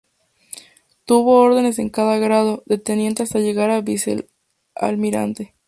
[1.05, 5.53] Tuvo ordenes en cada grado, de teniente hasta llegar a vicealmirante.